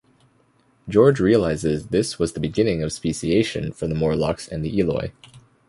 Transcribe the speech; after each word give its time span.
George 0.89 1.19
realises 1.19 1.89
this 1.89 2.17
was 2.17 2.33
the 2.33 2.39
beginning 2.39 2.81
of 2.81 2.89
speciation 2.89 3.71
for 3.71 3.85
the 3.87 3.93
Morlocks 3.93 4.47
and 4.47 4.65
the 4.65 4.79
Eloi. 4.81 5.11